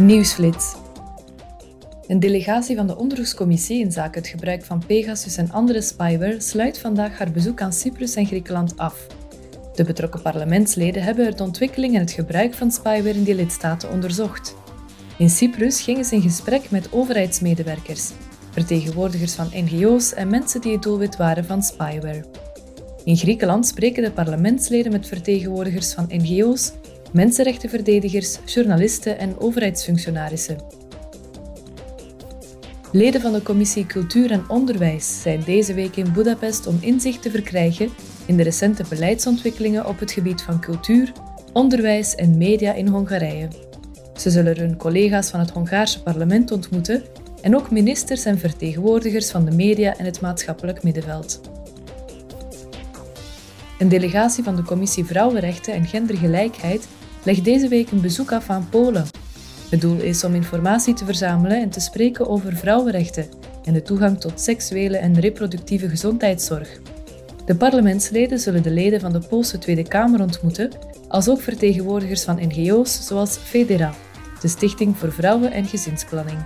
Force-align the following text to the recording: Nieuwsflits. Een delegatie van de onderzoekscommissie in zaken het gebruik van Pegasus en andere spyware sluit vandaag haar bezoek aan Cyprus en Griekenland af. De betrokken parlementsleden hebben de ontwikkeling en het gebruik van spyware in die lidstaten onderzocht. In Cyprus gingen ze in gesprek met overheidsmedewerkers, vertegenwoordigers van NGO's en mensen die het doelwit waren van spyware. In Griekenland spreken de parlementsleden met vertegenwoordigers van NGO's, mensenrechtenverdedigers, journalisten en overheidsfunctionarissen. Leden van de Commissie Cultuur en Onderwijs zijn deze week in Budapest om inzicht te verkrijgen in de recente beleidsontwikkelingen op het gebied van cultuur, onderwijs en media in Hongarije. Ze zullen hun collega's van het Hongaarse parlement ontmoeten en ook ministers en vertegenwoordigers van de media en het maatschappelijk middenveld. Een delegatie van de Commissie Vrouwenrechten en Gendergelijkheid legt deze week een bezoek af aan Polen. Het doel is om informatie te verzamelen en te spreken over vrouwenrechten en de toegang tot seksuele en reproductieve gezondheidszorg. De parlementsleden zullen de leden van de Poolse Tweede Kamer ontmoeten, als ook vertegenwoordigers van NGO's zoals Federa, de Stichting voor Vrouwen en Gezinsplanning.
Nieuwsflits. 0.00 0.74
Een 2.06 2.20
delegatie 2.20 2.76
van 2.76 2.86
de 2.86 2.96
onderzoekscommissie 2.96 3.80
in 3.80 3.92
zaken 3.92 4.20
het 4.20 4.30
gebruik 4.30 4.64
van 4.64 4.82
Pegasus 4.86 5.36
en 5.36 5.50
andere 5.50 5.80
spyware 5.80 6.40
sluit 6.40 6.78
vandaag 6.78 7.18
haar 7.18 7.30
bezoek 7.30 7.60
aan 7.60 7.72
Cyprus 7.72 8.14
en 8.14 8.26
Griekenland 8.26 8.78
af. 8.78 9.06
De 9.74 9.84
betrokken 9.84 10.22
parlementsleden 10.22 11.02
hebben 11.02 11.36
de 11.36 11.42
ontwikkeling 11.42 11.94
en 11.94 12.00
het 12.00 12.10
gebruik 12.10 12.54
van 12.54 12.70
spyware 12.70 13.14
in 13.14 13.22
die 13.22 13.34
lidstaten 13.34 13.90
onderzocht. 13.90 14.56
In 15.18 15.30
Cyprus 15.30 15.80
gingen 15.80 16.04
ze 16.04 16.14
in 16.14 16.22
gesprek 16.22 16.70
met 16.70 16.92
overheidsmedewerkers, 16.92 18.10
vertegenwoordigers 18.50 19.34
van 19.34 19.50
NGO's 19.54 20.14
en 20.14 20.28
mensen 20.28 20.60
die 20.60 20.72
het 20.72 20.82
doelwit 20.82 21.16
waren 21.16 21.44
van 21.44 21.62
spyware. 21.62 22.24
In 23.04 23.16
Griekenland 23.16 23.66
spreken 23.66 24.02
de 24.02 24.10
parlementsleden 24.10 24.92
met 24.92 25.08
vertegenwoordigers 25.08 25.92
van 25.92 26.04
NGO's, 26.08 26.72
mensenrechtenverdedigers, 27.12 28.38
journalisten 28.44 29.18
en 29.18 29.38
overheidsfunctionarissen. 29.38 30.58
Leden 32.92 33.20
van 33.20 33.32
de 33.32 33.42
Commissie 33.42 33.86
Cultuur 33.86 34.30
en 34.30 34.44
Onderwijs 34.48 35.22
zijn 35.22 35.42
deze 35.44 35.74
week 35.74 35.96
in 35.96 36.12
Budapest 36.12 36.66
om 36.66 36.78
inzicht 36.80 37.22
te 37.22 37.30
verkrijgen 37.30 37.88
in 38.26 38.36
de 38.36 38.42
recente 38.42 38.84
beleidsontwikkelingen 38.88 39.86
op 39.86 39.98
het 39.98 40.12
gebied 40.12 40.42
van 40.42 40.60
cultuur, 40.60 41.12
onderwijs 41.52 42.14
en 42.14 42.38
media 42.38 42.72
in 42.72 42.86
Hongarije. 42.86 43.48
Ze 44.16 44.30
zullen 44.30 44.58
hun 44.58 44.76
collega's 44.76 45.30
van 45.30 45.40
het 45.40 45.50
Hongaarse 45.50 46.02
parlement 46.02 46.50
ontmoeten 46.50 47.02
en 47.42 47.56
ook 47.56 47.70
ministers 47.70 48.24
en 48.24 48.38
vertegenwoordigers 48.38 49.30
van 49.30 49.44
de 49.44 49.50
media 49.50 49.96
en 49.96 50.04
het 50.04 50.20
maatschappelijk 50.20 50.82
middenveld. 50.82 51.40
Een 53.78 53.88
delegatie 53.88 54.44
van 54.44 54.56
de 54.56 54.62
Commissie 54.62 55.04
Vrouwenrechten 55.04 55.74
en 55.74 55.86
Gendergelijkheid 55.86 56.86
legt 57.24 57.44
deze 57.44 57.68
week 57.68 57.90
een 57.90 58.00
bezoek 58.00 58.32
af 58.32 58.50
aan 58.50 58.68
Polen. 58.68 59.06
Het 59.70 59.80
doel 59.80 60.00
is 60.00 60.24
om 60.24 60.34
informatie 60.34 60.94
te 60.94 61.04
verzamelen 61.04 61.60
en 61.60 61.70
te 61.70 61.80
spreken 61.80 62.28
over 62.28 62.56
vrouwenrechten 62.56 63.26
en 63.64 63.72
de 63.72 63.82
toegang 63.82 64.20
tot 64.20 64.40
seksuele 64.40 64.96
en 64.96 65.20
reproductieve 65.20 65.88
gezondheidszorg. 65.88 66.80
De 67.46 67.56
parlementsleden 67.56 68.38
zullen 68.38 68.62
de 68.62 68.70
leden 68.70 69.00
van 69.00 69.12
de 69.12 69.18
Poolse 69.28 69.58
Tweede 69.58 69.88
Kamer 69.88 70.20
ontmoeten, 70.20 70.70
als 71.08 71.28
ook 71.28 71.40
vertegenwoordigers 71.40 72.22
van 72.22 72.40
NGO's 72.40 73.06
zoals 73.06 73.36
Federa, 73.36 73.94
de 74.40 74.48
Stichting 74.48 74.96
voor 74.96 75.12
Vrouwen 75.12 75.52
en 75.52 75.64
Gezinsplanning. 75.64 76.38